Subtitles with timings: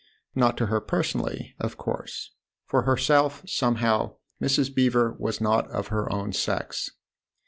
[0.33, 2.31] Not to her personally, of course;
[2.65, 4.73] for herself, somehow, Mrs.
[4.73, 6.89] Beever was not of her own sex.